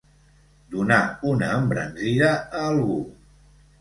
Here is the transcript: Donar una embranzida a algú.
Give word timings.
Donar 0.75 0.99
una 1.33 1.51
embranzida 1.57 2.33
a 2.39 2.67
algú. 2.71 2.99